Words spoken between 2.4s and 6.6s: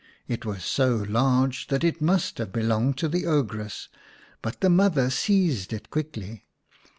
belonged to the ogress, but the mother seized it quickly.